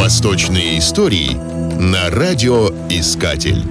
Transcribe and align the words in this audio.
Восточные 0.00 0.78
истории 0.78 1.34
на 1.78 2.08
радиоискатель. 2.08 3.62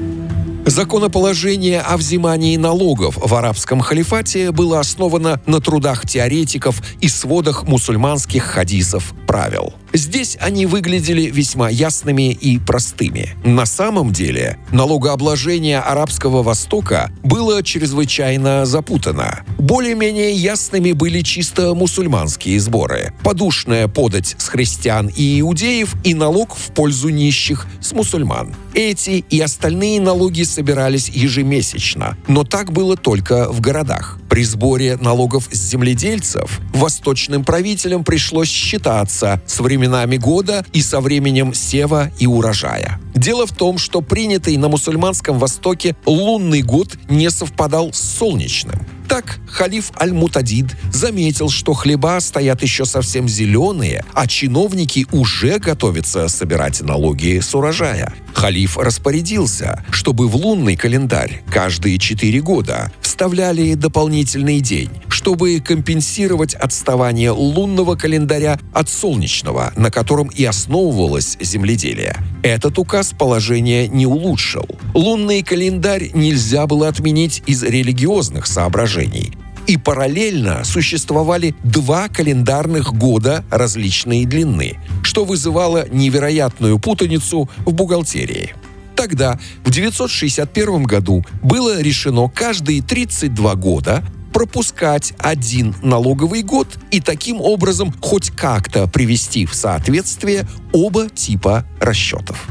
Законоположение 0.63 1.81
о 1.81 1.97
взимании 1.97 2.55
налогов 2.55 3.17
в 3.17 3.33
арабском 3.33 3.79
халифате 3.79 4.51
было 4.51 4.79
основано 4.79 5.41
на 5.47 5.59
трудах 5.59 6.07
теоретиков 6.07 6.83
и 7.01 7.07
сводах 7.07 7.63
мусульманских 7.63 8.43
хадисов 8.43 9.15
правил. 9.25 9.73
Здесь 9.93 10.37
они 10.39 10.65
выглядели 10.65 11.23
весьма 11.23 11.69
ясными 11.69 12.31
и 12.31 12.59
простыми. 12.59 13.35
На 13.43 13.65
самом 13.65 14.11
деле, 14.11 14.57
налогообложение 14.71 15.79
Арабского 15.79 16.43
Востока 16.43 17.11
было 17.23 17.63
чрезвычайно 17.63 18.65
запутано. 18.65 19.43
Более-менее 19.57 20.33
ясными 20.33 20.91
были 20.91 21.21
чисто 21.21 21.73
мусульманские 21.73 22.59
сборы. 22.59 23.13
Подушная 23.23 23.87
подать 23.87 24.35
с 24.37 24.47
христиан 24.47 25.07
и 25.15 25.41
иудеев 25.41 25.95
и 26.03 26.13
налог 26.13 26.55
в 26.55 26.71
пользу 26.71 27.09
нищих 27.09 27.67
с 27.81 27.91
мусульман. 27.93 28.55
Эти 28.73 29.23
и 29.29 29.39
остальные 29.41 29.99
налоги 30.01 30.43
собирались 30.43 31.09
ежемесячно, 31.09 32.17
но 32.27 32.43
так 32.43 32.71
было 32.71 32.95
только 32.95 33.51
в 33.51 33.59
городах. 33.61 34.19
При 34.29 34.43
сборе 34.43 34.95
налогов 34.95 35.49
с 35.51 35.57
земледельцев 35.57 36.61
восточным 36.73 37.43
правителям 37.43 38.03
пришлось 38.03 38.47
считаться 38.47 39.41
с 39.47 39.59
временами 39.59 40.17
года 40.17 40.63
и 40.71 40.81
со 40.81 41.01
временем 41.01 41.53
сева 41.53 42.11
и 42.19 42.27
урожая. 42.27 42.99
Дело 43.15 43.47
в 43.47 43.51
том, 43.51 43.77
что 43.77 44.01
принятый 44.01 44.55
на 44.57 44.69
мусульманском 44.69 45.39
Востоке 45.39 45.95
лунный 46.05 46.61
год 46.61 46.97
не 47.09 47.29
совпадал 47.29 47.91
с 47.91 47.99
солнечным. 47.99 48.79
Так 49.09 49.39
халиф 49.47 49.91
Аль-Мутадид 49.99 50.67
заметил, 50.93 51.49
что 51.49 51.73
хлеба 51.73 52.19
стоят 52.21 52.61
еще 52.61 52.85
совсем 52.85 53.27
зеленые, 53.27 54.05
а 54.13 54.27
чиновники 54.27 55.07
уже 55.11 55.57
готовятся 55.57 56.27
собирать 56.27 56.81
налоги 56.81 57.39
с 57.39 57.55
урожая. 57.55 58.13
Халиф 58.33 58.77
распорядился, 58.77 59.83
чтобы 59.89 60.27
в 60.27 60.35
лунный 60.35 60.75
календарь 60.75 61.41
каждые 61.51 61.97
четыре 61.97 62.39
года 62.39 62.91
вставляли 63.19 63.73
дополнительный 63.73 64.61
день, 64.61 64.89
чтобы 65.09 65.59
компенсировать 65.59 66.53
отставание 66.53 67.31
лунного 67.31 67.97
календаря 67.97 68.57
от 68.71 68.87
солнечного, 68.87 69.73
на 69.75 69.91
котором 69.91 70.29
и 70.29 70.45
основывалось 70.45 71.35
земледелие. 71.41 72.15
Этот 72.43 72.79
указ 72.79 73.11
положение 73.11 73.89
не 73.89 74.05
улучшил. 74.05 74.65
Лунный 74.93 75.43
календарь 75.43 76.11
нельзя 76.13 76.65
было 76.65 76.87
отменить 76.87 77.43
из 77.45 77.61
религиозных 77.61 78.47
соображений. 78.47 79.33
И 79.67 79.75
параллельно 79.75 80.63
существовали 80.63 81.55
два 81.61 82.07
календарных 82.07 82.93
года 82.93 83.43
различной 83.51 84.23
длины, 84.23 84.77
что 85.03 85.25
вызывало 85.25 85.89
невероятную 85.91 86.79
путаницу 86.79 87.49
в 87.65 87.73
бухгалтерии. 87.73 88.53
Тогда, 88.99 89.39
в 89.63 89.71
961 89.71 90.83
году, 90.83 91.23
было 91.41 91.81
решено 91.81 92.27
каждые 92.27 92.81
32 92.81 93.55
года 93.55 94.03
пропускать 94.33 95.13
один 95.17 95.73
налоговый 95.81 96.41
год 96.41 96.67
и 96.91 96.99
таким 96.99 97.39
образом 97.39 97.95
хоть 98.01 98.29
как-то 98.29 98.87
привести 98.87 99.45
в 99.45 99.55
соответствие 99.55 100.45
оба 100.73 101.07
типа 101.07 101.65
расчетов. 101.79 102.45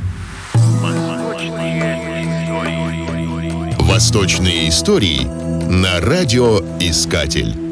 Восточные 3.80 4.70
истории 4.70 5.24
на 5.70 6.00
радиоискатель. 6.00 7.67